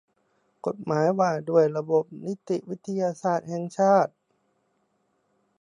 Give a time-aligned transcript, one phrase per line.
[0.65, 4.11] กฎหมายว่าด้วยระบบนิติวิทยาศาสตร์แห่งชาติ